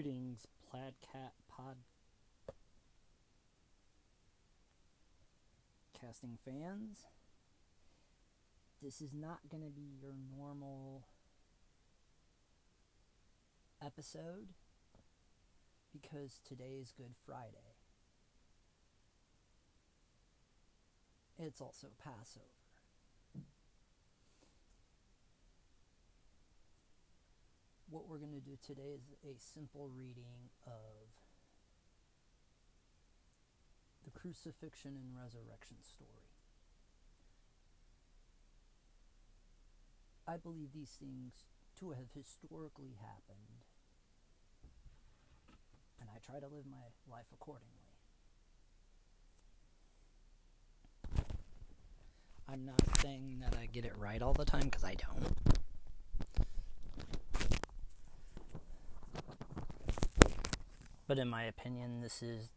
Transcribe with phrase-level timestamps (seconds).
[0.00, 1.32] Greetings, Plaidcat
[6.00, 6.98] podcasting fans.
[8.80, 11.02] This is not going to be your normal
[13.84, 14.46] episode
[15.92, 17.74] because today is Good Friday.
[21.40, 22.57] It's also Passover.
[27.90, 31.08] What we're going to do today is a simple reading of
[34.04, 36.28] the crucifixion and resurrection story.
[40.26, 41.32] I believe these things
[41.80, 43.64] to have historically happened,
[46.00, 46.76] and I try to live my
[47.10, 47.72] life accordingly.
[52.50, 55.47] I'm not saying that I get it right all the time because I don't.
[61.08, 62.50] But in my opinion, this is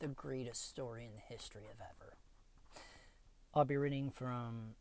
[0.00, 2.14] the greatest story in the history of ever.
[3.54, 4.74] I'll be reading from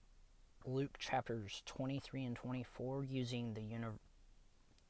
[0.66, 4.00] Luke chapters 23 and 24 using the uni-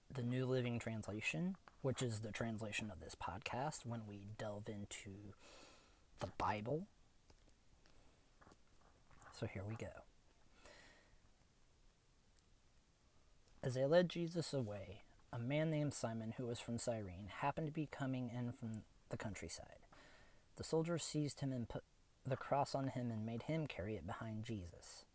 [0.09, 5.33] the New Living Translation, which is the translation of this podcast when we delve into
[6.21, 6.87] the Bible.
[9.37, 10.03] So here we go.
[13.61, 17.73] As they led Jesus away, a man named Simon, who was from Cyrene, happened to
[17.73, 19.79] be coming in from the countryside.
[20.57, 21.83] The soldiers seized him and put
[22.25, 25.05] the cross on him and made him carry it behind Jesus.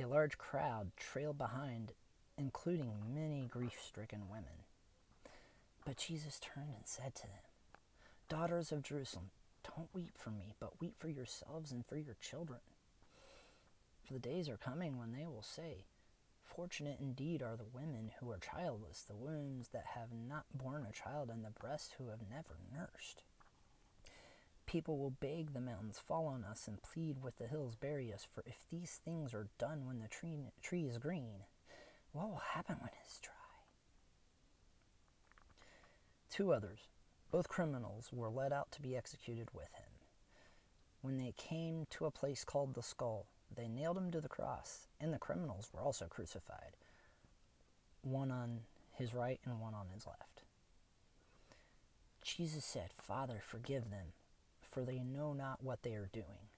[0.00, 1.92] A large crowd trailed behind,
[2.36, 4.64] including many grief stricken women.
[5.84, 7.30] But Jesus turned and said to them,
[8.28, 9.30] Daughters of Jerusalem,
[9.76, 12.60] don't weep for me, but weep for yourselves and for your children.
[14.04, 15.84] For the days are coming when they will say,
[16.58, 20.92] Fortunate indeed are the women who are childless, the wombs that have not borne a
[20.92, 23.22] child, and the breasts who have never nursed.
[24.66, 28.26] People will beg the mountains, fall on us, and plead with the hills, bury us.
[28.28, 31.44] For if these things are done when the tree, tree is green,
[32.10, 33.34] what will happen when it is dry?
[36.28, 36.88] Two others,
[37.30, 39.92] both criminals, were led out to be executed with him.
[41.02, 44.86] When they came to a place called the skull, they nailed him to the cross,
[45.00, 46.76] and the criminals were also crucified,
[48.02, 48.60] one on
[48.92, 50.42] his right and one on his left.
[52.22, 54.12] Jesus said, Father, forgive them,
[54.62, 56.50] for they know not what they are doing.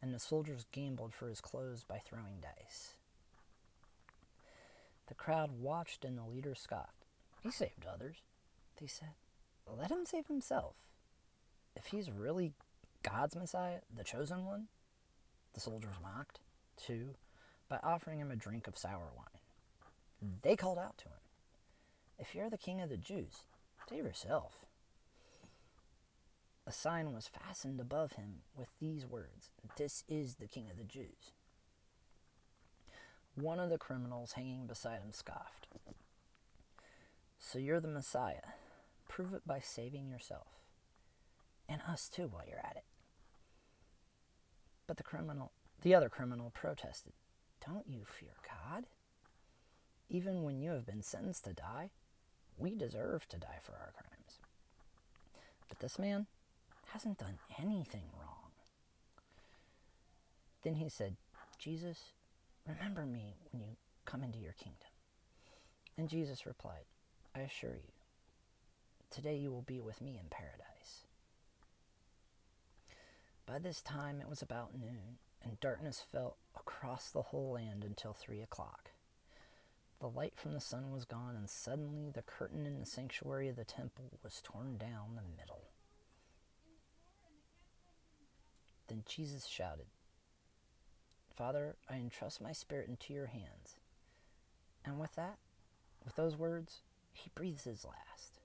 [0.00, 2.94] And the soldiers gambled for his clothes by throwing dice.
[5.08, 7.04] The crowd watched, and the leader scoffed.
[7.42, 8.16] He saved others,
[8.80, 9.14] they said.
[9.66, 10.76] Let him save himself.
[11.76, 12.52] If he's really
[13.02, 14.68] God's Messiah, the chosen one,
[15.54, 16.40] the soldiers mocked.
[16.76, 17.10] Too,
[17.68, 19.40] by offering him a drink of sour wine.
[20.20, 20.36] Hmm.
[20.42, 21.20] They called out to him,
[22.18, 23.44] If you're the king of the Jews,
[23.88, 24.66] save yourself.
[26.66, 30.84] A sign was fastened above him with these words This is the king of the
[30.84, 31.32] Jews.
[33.34, 35.68] One of the criminals hanging beside him scoffed.
[37.38, 38.54] So you're the Messiah.
[39.08, 40.46] Prove it by saving yourself.
[41.68, 42.84] And us too while you're at it.
[44.90, 45.52] But the criminal,
[45.82, 47.12] the other criminal protested,
[47.64, 48.86] Don't you fear God?
[50.08, 51.90] Even when you have been sentenced to die,
[52.58, 54.40] we deserve to die for our crimes.
[55.68, 56.26] But this man
[56.88, 58.50] hasn't done anything wrong.
[60.64, 61.14] Then he said,
[61.56, 62.06] Jesus,
[62.66, 63.76] remember me when you
[64.06, 64.90] come into your kingdom.
[65.96, 66.86] And Jesus replied,
[67.36, 67.92] I assure you,
[69.08, 70.69] today you will be with me in paradise.
[73.50, 78.12] By this time it was about noon, and darkness fell across the whole land until
[78.12, 78.92] three o'clock.
[79.98, 83.56] The light from the sun was gone, and suddenly the curtain in the sanctuary of
[83.56, 85.64] the temple was torn down the middle.
[88.86, 89.86] Then Jesus shouted,
[91.34, 93.80] Father, I entrust my spirit into your hands.
[94.84, 95.38] And with that,
[96.04, 96.82] with those words,
[97.12, 98.38] he breathes his last.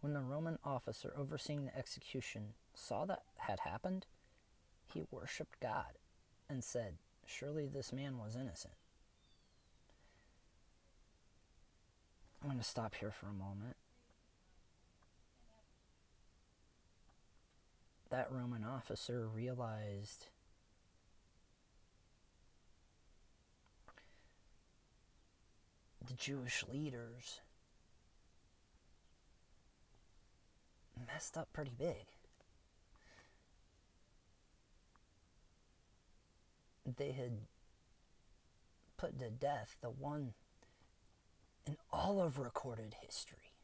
[0.00, 4.06] When the Roman officer overseeing the execution saw that had happened,
[4.92, 5.98] he worshiped God
[6.48, 6.94] and said,
[7.26, 8.74] Surely this man was innocent.
[12.42, 13.76] I'm going to stop here for a moment.
[18.08, 20.26] That Roman officer realized
[26.04, 27.40] the Jewish leaders
[31.06, 32.06] messed up pretty big.
[36.96, 37.46] They had
[38.96, 40.34] put to death the one
[41.66, 43.54] in all of recorded history.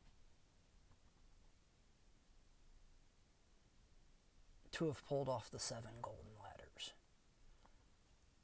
[4.72, 6.92] To have pulled off the seven golden ladders.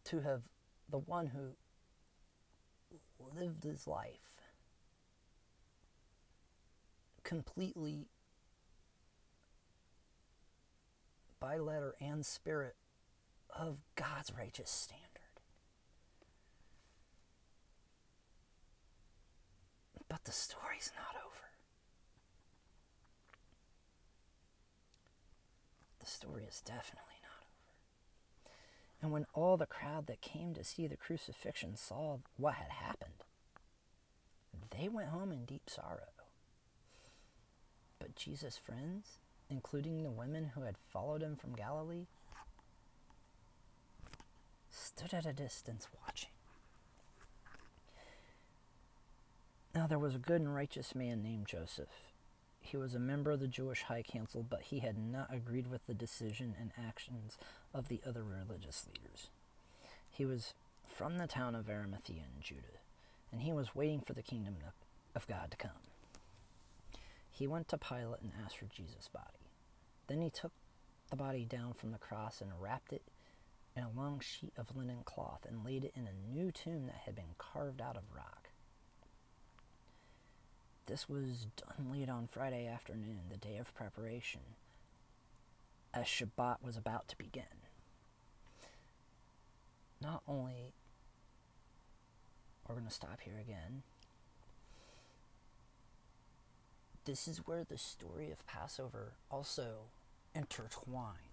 [0.04, 0.42] To have
[0.88, 1.56] the one who
[3.34, 4.40] lived his life
[7.22, 8.08] completely
[11.40, 12.76] by letter and spirit
[13.58, 15.08] of God's righteous standard.
[20.08, 21.50] But the story's not over.
[26.00, 28.52] The story is definitely not over.
[29.00, 33.24] And when all the crowd that came to see the crucifixion saw what had happened,
[34.70, 36.12] they went home in deep sorrow.
[37.98, 42.06] But Jesus' friends, including the women who had followed him from Galilee,
[44.72, 46.30] stood at a distance watching.
[49.74, 52.12] Now there was a good and righteous man named Joseph.
[52.60, 55.86] He was a member of the Jewish High Council, but he had not agreed with
[55.86, 57.38] the decision and actions
[57.74, 59.30] of the other religious leaders.
[60.08, 60.54] He was
[60.86, 62.80] from the town of Arimathea in Judah,
[63.30, 64.56] and he was waiting for the kingdom
[65.14, 65.70] of God to come.
[67.30, 69.48] He went to Pilate and asked for Jesus' body.
[70.06, 70.52] Then he took
[71.10, 73.02] the body down from the cross and wrapped it
[73.76, 77.02] in a long sheet of linen cloth and laid it in a new tomb that
[77.06, 78.50] had been carved out of rock.
[80.86, 84.40] This was done late on Friday afternoon, the day of preparation,
[85.94, 87.44] as Shabbat was about to begin.
[90.00, 90.74] Not only,
[92.66, 93.82] we're going to stop here again.
[97.04, 99.90] This is where the story of Passover also
[100.36, 101.31] intertwines.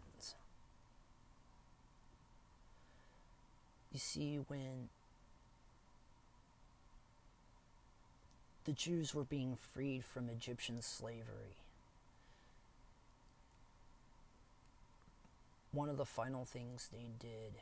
[3.91, 4.89] You see, when
[8.69, 11.57] the Jews were being freed from Egyptian slavery.
[15.71, 17.53] One of the final things they did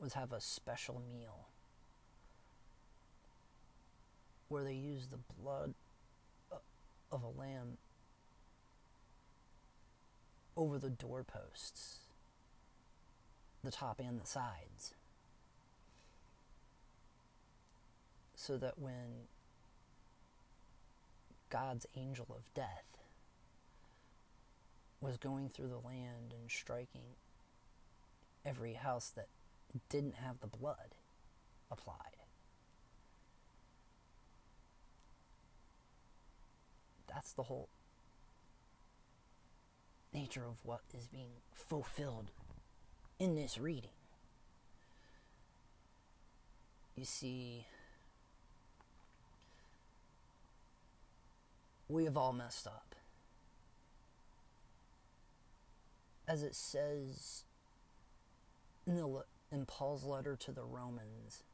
[0.00, 1.46] was have a special meal
[4.48, 5.74] where they used the blood
[7.10, 7.78] of a lamb
[10.56, 11.98] over the doorposts,
[13.64, 14.94] the top and the sides,
[18.36, 19.26] so that when
[21.50, 22.84] God's angel of death
[25.00, 27.16] was going through the land and striking
[28.44, 29.28] every house that
[29.88, 30.94] didn't have the blood
[31.70, 31.96] applied.
[37.08, 37.68] That's the whole
[40.12, 42.30] nature of what is being fulfilled
[43.18, 43.90] in this reading.
[46.96, 47.66] You see,
[51.88, 52.94] we have all messed up.
[56.28, 57.44] As it says
[58.86, 61.44] in, the, in Paul's letter to the Romans,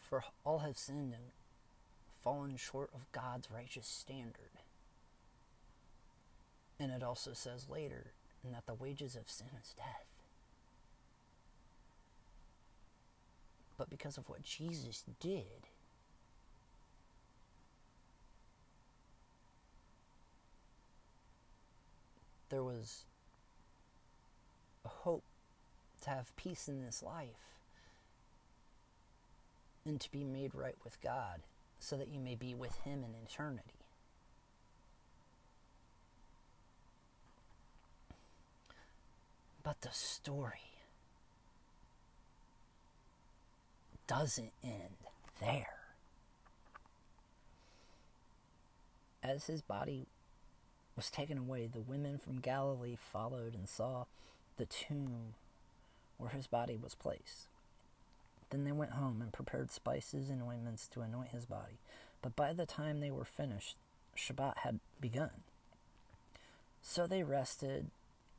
[0.00, 1.30] for all have sinned and
[2.22, 4.58] fallen short of God's righteous standard.
[6.80, 10.09] And it also says later, and that the wages of sin is death.
[13.80, 15.46] But because of what Jesus did.
[22.50, 23.04] There was
[24.84, 25.22] a hope
[26.02, 27.54] to have peace in this life
[29.86, 31.40] and to be made right with God
[31.78, 33.86] so that you may be with Him in eternity.
[39.62, 40.69] But the story
[44.10, 44.96] doesn't end
[45.40, 45.76] there.
[49.22, 50.06] As his body
[50.96, 54.06] was taken away, the women from Galilee followed and saw
[54.56, 55.34] the tomb
[56.18, 57.46] where his body was placed.
[58.50, 61.78] Then they went home and prepared spices and ointments to anoint his body.
[62.20, 63.76] But by the time they were finished,
[64.16, 65.44] Shabbat had begun.
[66.82, 67.92] So they rested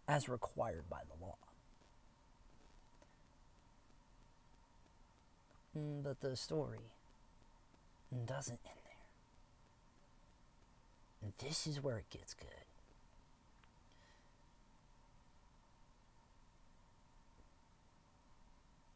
[0.05, 1.37] as required by the law.
[5.77, 6.91] Mm, but the story
[8.25, 8.79] doesn't end
[11.21, 11.33] there.
[11.47, 12.47] This is where it gets good.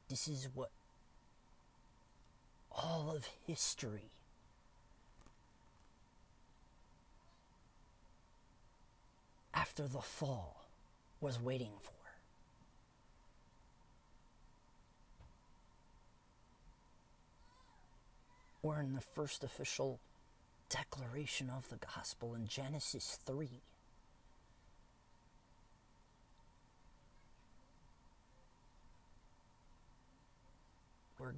[0.10, 0.70] This is what
[2.72, 4.12] all of history
[9.54, 10.66] after the fall
[11.22, 12.05] was waiting for.
[18.66, 20.00] Or in the first official
[20.70, 23.48] declaration of the gospel in Genesis 3.
[31.20, 31.36] Where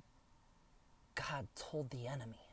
[1.15, 2.47] God told the enemy,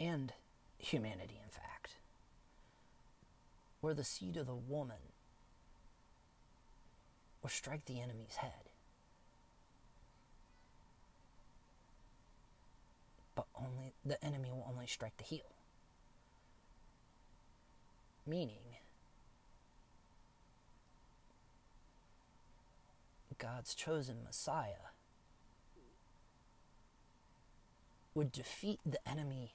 [0.00, 0.32] and
[0.76, 1.94] humanity, in fact,
[3.80, 4.96] where the seed of the woman
[7.40, 8.73] will strike the enemy's head.
[13.34, 15.54] But only the enemy will only strike the heel.
[18.26, 18.64] Meaning
[23.38, 24.92] God's chosen Messiah
[28.14, 29.52] would defeat the enemy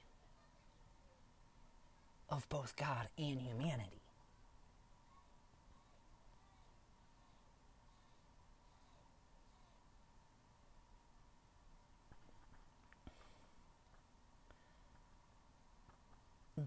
[2.28, 3.99] of both God and humanity.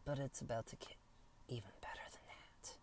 [0.05, 0.95] But it's about to get
[1.47, 2.73] even better than that.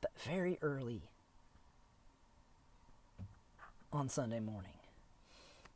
[0.00, 1.02] But very early
[3.92, 4.72] on Sunday morning,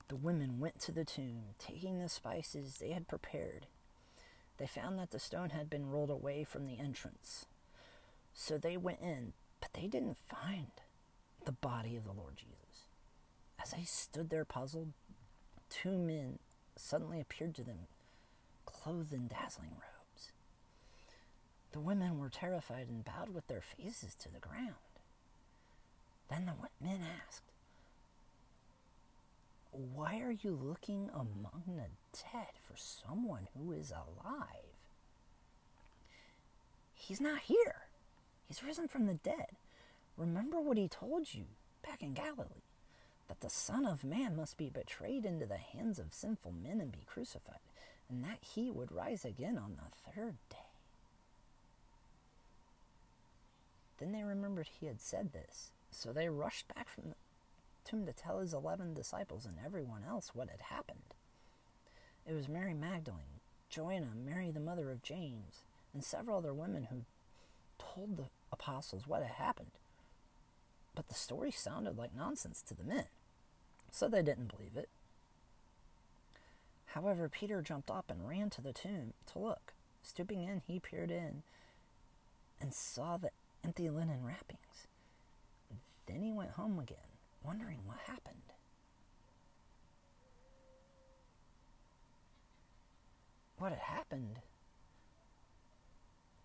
[0.09, 3.67] the women went to the tomb, taking the spices they had prepared.
[4.59, 7.47] They found that the stone had been rolled away from the entrance.
[8.35, 10.73] So they went in, but they didn't find
[11.45, 12.87] the body of the Lord Jesus.
[13.63, 14.93] As they stood there puzzled,
[15.71, 16.39] two men
[16.77, 17.87] suddenly appeared to them
[18.83, 20.33] clothed in dazzling robes.
[21.73, 24.75] The women were terrified and bowed with their faces to the ground.
[26.29, 27.53] Then the men asked,
[29.71, 31.91] Why are you looking among the
[32.33, 34.47] dead for someone who is alive?
[36.95, 37.83] He's not here.
[38.49, 39.57] He's risen from the dead.
[40.17, 41.45] Remember what he told you
[41.87, 42.67] back in Galilee
[43.29, 46.93] that the Son of Man must be betrayed into the hands of sinful men and
[46.93, 47.61] be crucified
[48.13, 50.57] and that he would rise again on the third day.
[53.99, 57.15] Then they remembered he had said this, so they rushed back from the
[57.85, 61.15] tomb to tell his eleven disciples and everyone else what had happened.
[62.27, 63.41] It was Mary Magdalene,
[63.71, 65.63] Joanna, Mary the mother of James,
[65.95, 67.05] and several other women who
[67.79, 69.71] told the apostles what had happened.
[70.95, 73.07] But the story sounded like nonsense to the men,
[73.91, 74.91] so they didn't believe it.
[76.93, 79.73] However, Peter jumped up and ran to the tomb to look.
[80.03, 81.43] Stooping in, he peered in
[82.61, 83.31] and saw the
[83.65, 84.89] empty linen wrappings.
[86.07, 86.99] Then he went home again,
[87.43, 88.53] wondering what happened.
[93.57, 94.41] What had happened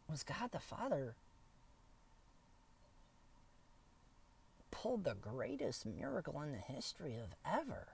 [0.09, 1.15] was God the Father
[4.71, 7.87] pulled the greatest miracle in the history of ever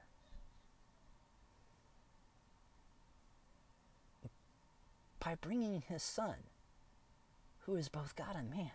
[5.24, 6.36] by bringing his son,
[7.60, 8.72] who is both God and man,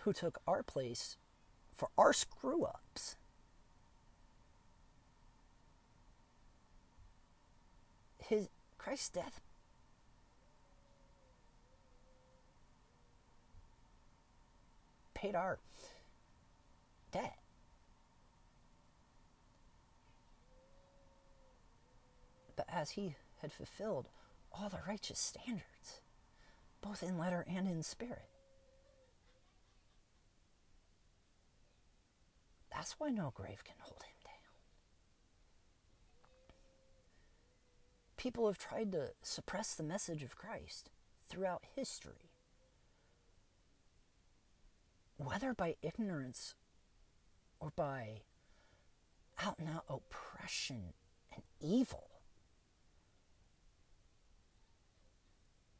[0.00, 1.16] who took our place
[1.74, 3.16] for our screw ups.
[8.18, 8.48] His
[8.78, 9.40] Christ's death
[15.14, 15.58] paid our
[17.12, 17.38] debt.
[22.56, 24.08] But as he had fulfilled
[24.52, 26.00] all the righteous standards,
[26.80, 28.28] both in letter and in spirit.
[32.70, 34.34] That's why no grave can hold him down.
[38.16, 40.90] People have tried to suppress the message of Christ
[41.28, 42.30] throughout history,
[45.16, 46.54] whether by ignorance
[47.60, 48.22] or by
[49.42, 50.92] out and out oppression
[51.32, 52.13] and evil.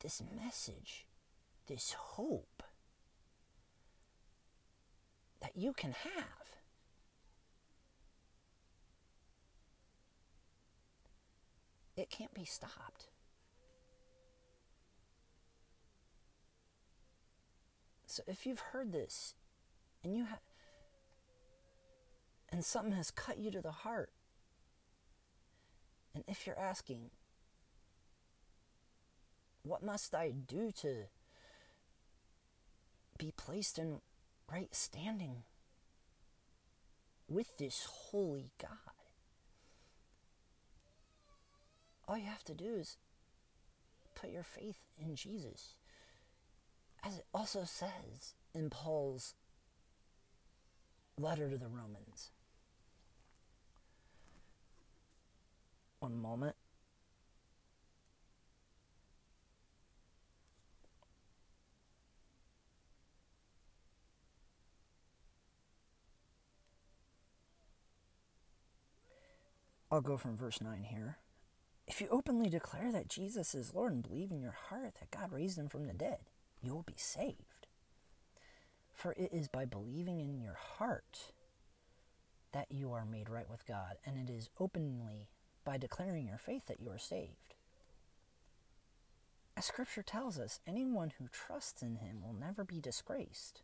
[0.04, 1.06] This message,
[1.66, 2.62] this hope
[5.40, 6.58] that you can have.
[11.96, 13.08] It can't be stopped.
[18.06, 19.34] So if you've heard this
[20.04, 20.40] and you have
[22.50, 24.12] and something has cut you to the heart,
[26.14, 27.10] and if you're asking,
[29.64, 31.04] what must I do to
[33.18, 34.00] be placed in
[34.50, 35.42] right standing
[37.28, 38.70] with this holy God?
[42.06, 42.98] All you have to do is
[44.14, 45.74] put your faith in Jesus.
[47.02, 49.34] As it also says in Paul's
[51.18, 52.30] letter to the Romans.
[56.00, 56.56] One moment.
[69.94, 71.18] I'll go from verse 9 here.
[71.86, 75.30] If you openly declare that Jesus is Lord and believe in your heart that God
[75.30, 76.18] raised him from the dead,
[76.60, 77.68] you will be saved.
[78.92, 81.30] For it is by believing in your heart
[82.52, 85.28] that you are made right with God, and it is openly
[85.64, 87.54] by declaring your faith that you are saved.
[89.56, 93.62] As Scripture tells us, anyone who trusts in him will never be disgraced.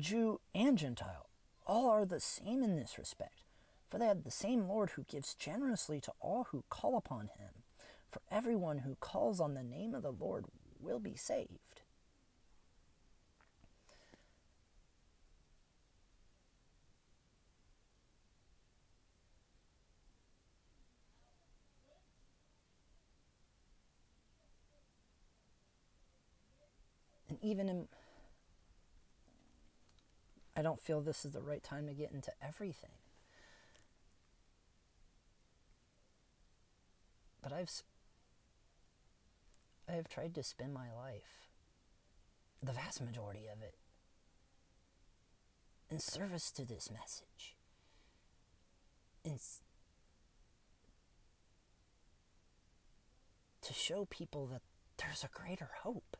[0.00, 1.26] Jew and Gentile,
[1.66, 3.42] all are the same in this respect,
[3.88, 7.50] for they have the same Lord who gives generously to all who call upon him.
[8.08, 10.46] For everyone who calls on the name of the Lord
[10.80, 11.82] will be saved.
[27.28, 27.88] And even in
[30.56, 32.90] I don't feel this is the right time to get into everything.
[37.42, 37.70] But I've
[39.88, 41.48] I have tried to spend my life,
[42.60, 43.76] the vast majority of it,
[45.88, 47.54] in service to this message.
[49.24, 49.38] In,
[53.62, 54.62] to show people that
[54.98, 56.16] there's a greater hope.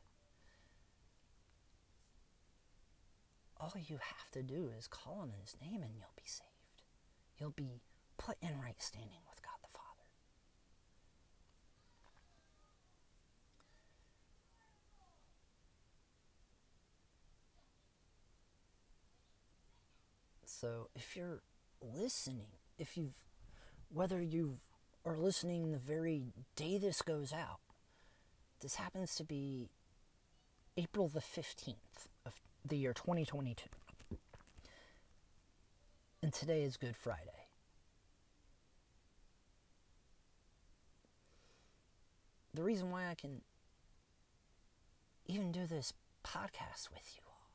[3.66, 6.82] All you have to do is call on his name and you'll be saved.
[7.38, 7.80] You'll be
[8.16, 10.06] put in right standing with God the Father.
[20.44, 21.42] So if you're
[21.83, 22.46] listening,
[22.79, 23.26] if you've,
[23.92, 24.59] whether you
[25.05, 27.61] are listening the very day this goes out,
[28.61, 29.70] this happens to be
[30.76, 32.15] April the 15th of
[32.68, 33.68] the year 2022.
[36.22, 37.48] And today is Good Friday.
[42.55, 43.42] The reason why I can
[45.26, 45.92] even do this
[46.24, 47.50] podcast with you all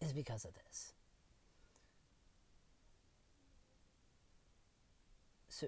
[0.00, 0.92] is because of this.
[5.48, 5.66] So,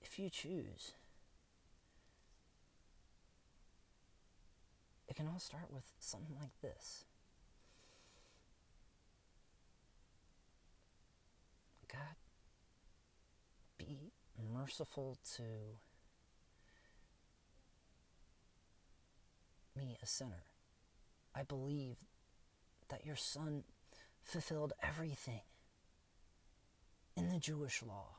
[0.00, 0.92] if you choose
[5.12, 7.04] It can all start with something like this
[11.86, 12.16] God,
[13.76, 14.10] be
[14.54, 15.42] merciful to
[19.76, 20.44] me, a sinner.
[21.34, 21.96] I believe
[22.88, 23.64] that your son
[24.24, 25.42] fulfilled everything
[27.18, 28.16] in the Jewish law.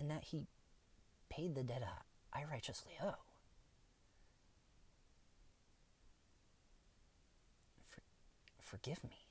[0.00, 0.46] And that he
[1.28, 1.82] paid the debt
[2.36, 3.14] I righteously owe.
[7.86, 8.02] For,
[8.60, 9.24] forgive me.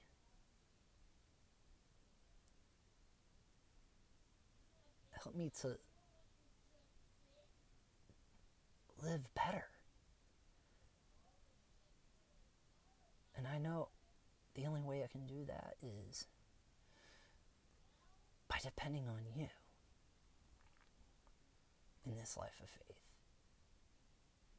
[5.24, 5.78] Help me to
[9.04, 9.66] live better.
[13.38, 13.90] And I know
[14.56, 16.26] the only way I can do that is
[18.48, 19.50] by depending on you
[22.06, 22.98] in this life of faith.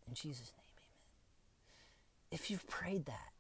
[0.09, 2.41] In Jesus' name, amen.
[2.41, 3.33] If you've prayed that,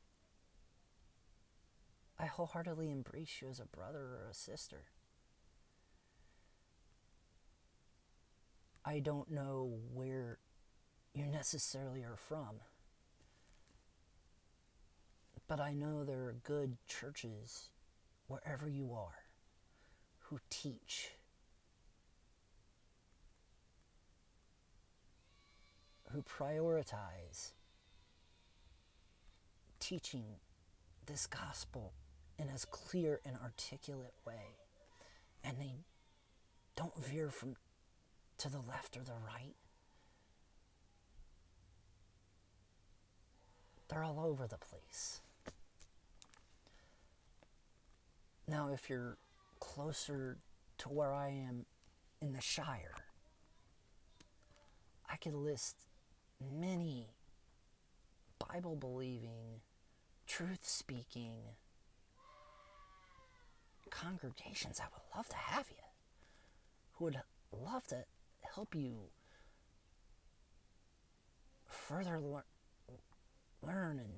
[2.18, 4.84] I wholeheartedly embrace you as a brother or a sister.
[8.84, 10.38] I don't know where
[11.12, 12.60] you necessarily are from,
[15.48, 17.70] but I know there are good churches
[18.28, 19.24] wherever you are
[20.20, 21.10] who teach
[26.16, 27.52] who prioritize
[29.78, 30.24] teaching
[31.04, 31.92] this gospel
[32.38, 34.56] in as clear and articulate way.
[35.44, 35.74] And they
[36.74, 37.56] don't veer from
[38.38, 39.54] to the left or the right.
[43.88, 45.20] They're all over the place.
[48.48, 49.18] Now if you're
[49.60, 50.38] closer
[50.78, 51.64] to where i am
[52.20, 53.06] in the shire
[55.10, 55.85] i could list
[56.40, 57.08] many
[58.38, 59.60] Bible believing,
[60.26, 61.56] truth speaking
[63.90, 65.82] congregations that would love to have you,
[66.94, 67.20] who would
[67.52, 68.04] love to
[68.54, 69.10] help you
[71.66, 72.44] further lear-
[73.62, 74.12] learn and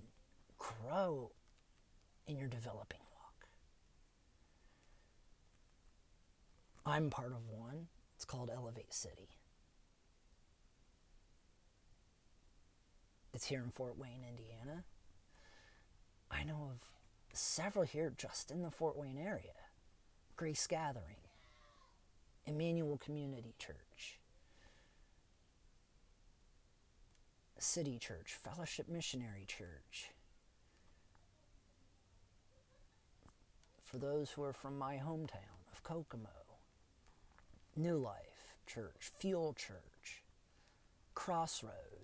[0.59, 1.33] grow
[2.26, 3.48] in your developing walk.
[6.85, 7.88] I'm part of one.
[8.16, 9.38] It's called Elevate City.
[13.38, 14.83] It's here in Fort Wayne, Indiana.
[16.29, 16.81] I know of
[17.33, 19.55] several here just in the Fort Wayne area
[20.35, 21.22] Grace Gathering,
[22.46, 24.18] Emmanuel Community Church,
[27.61, 30.11] City Church, Fellowship Missionary Church.
[33.81, 36.59] For those who are from my hometown of Kokomo,
[37.77, 40.24] New Life Church, Fuel Church,
[41.14, 41.98] Crossroads,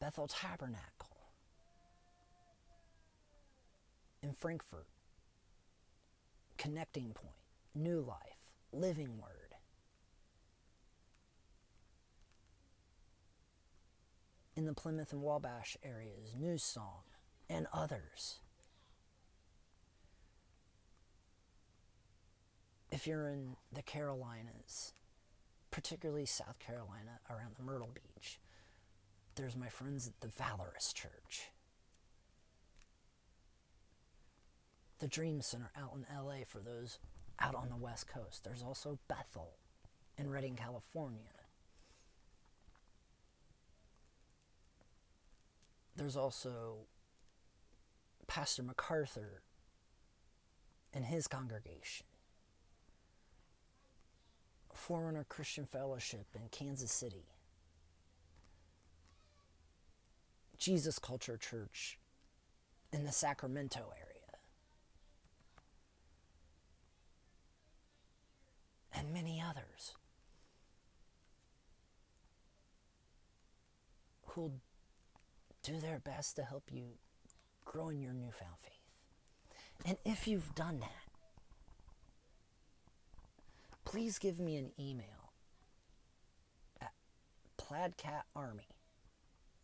[0.00, 1.28] Bethel Tabernacle,
[4.22, 4.86] in Frankfort,
[6.56, 7.34] Connecting Point,
[7.74, 9.54] New Life, Living Word.
[14.56, 17.02] In the Plymouth and Wabash areas, New Song,
[17.48, 18.40] and others.
[22.90, 24.92] If you're in the Carolinas,
[25.70, 28.38] particularly South Carolina around the Myrtle Beach,
[29.40, 31.48] there's my friends at the Valorous Church.
[34.98, 36.98] The Dream Center out in LA for those
[37.40, 38.44] out on the West Coast.
[38.44, 39.54] There's also Bethel
[40.18, 41.32] in Redding, California.
[45.96, 46.80] There's also
[48.26, 49.40] Pastor MacArthur
[50.92, 52.06] and his congregation.
[54.74, 57.24] Forerunner Christian Fellowship in Kansas City.
[60.60, 61.98] Jesus Culture Church
[62.92, 64.36] in the Sacramento area.
[68.92, 69.94] And many others
[74.26, 74.60] who'll
[75.62, 76.98] do their best to help you
[77.64, 79.86] grow in your newfound faith.
[79.86, 81.08] And if you've done that,
[83.86, 85.32] please give me an email
[86.82, 86.92] at
[87.58, 88.66] plaidcatarmy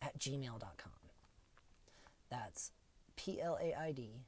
[0.07, 0.92] at gmail.com.
[2.31, 2.71] That's
[3.16, 4.27] P L A I D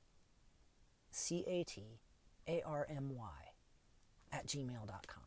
[1.11, 2.01] C A T
[2.49, 3.29] A R M Y
[4.33, 5.23] at gmail.com.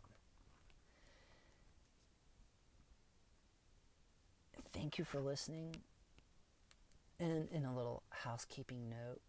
[4.73, 5.75] Thank you for listening.
[7.19, 9.21] And in a little housekeeping note,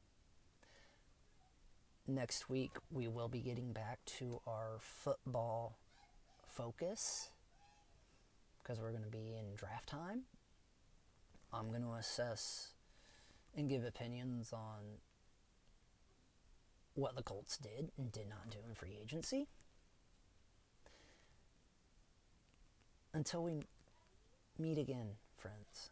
[2.06, 5.78] next week we will be getting back to our football
[6.46, 7.30] focus
[8.62, 10.22] because we're going to be in draft time.
[11.52, 12.68] I'm going to assess
[13.56, 14.98] and give opinions on
[16.94, 19.46] what the Colts did and did not do in free agency.
[23.14, 23.60] Until we
[24.58, 25.90] meet again, friends,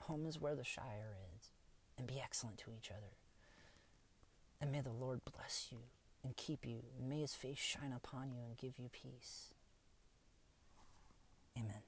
[0.00, 1.48] home is where the Shire is,
[1.96, 3.14] and be excellent to each other.
[4.60, 5.78] And may the Lord bless you
[6.22, 9.54] and keep you, and may his face shine upon you and give you peace.
[11.56, 11.82] Amen.